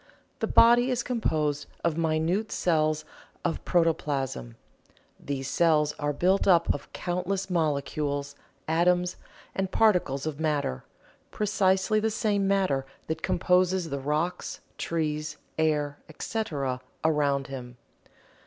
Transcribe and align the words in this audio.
The 0.39 0.47
body 0.47 0.89
is 0.89 1.03
composed 1.03 1.67
of 1.83 1.95
minute 1.95 2.51
cells 2.51 3.05
of 3.45 3.63
protoplasm. 3.65 4.55
These 5.19 5.47
cells 5.47 5.93
are 5.99 6.11
built 6.11 6.47
up 6.47 6.73
of 6.73 6.91
countless 6.91 7.51
molecules, 7.51 8.33
atoms 8.67 9.15
and 9.53 9.69
particles 9.69 10.25
of 10.25 10.39
matter 10.39 10.83
precisely 11.29 11.99
the 11.99 12.09
same 12.09 12.47
matter 12.47 12.83
that 13.05 13.21
composes 13.21 13.91
the 13.91 13.99
rocks, 13.99 14.59
trees, 14.79 15.37
air, 15.59 15.99
etc., 16.09 16.81
around 17.05 17.45
him. 17.45 17.77